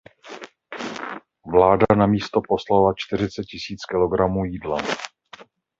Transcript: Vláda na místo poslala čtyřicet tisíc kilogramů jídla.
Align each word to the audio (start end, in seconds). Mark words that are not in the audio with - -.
Vláda 1.51 1.85
na 1.97 2.07
místo 2.07 2.41
poslala 2.47 2.93
čtyřicet 2.97 3.43
tisíc 3.43 3.85
kilogramů 3.85 4.45
jídla. 4.45 4.77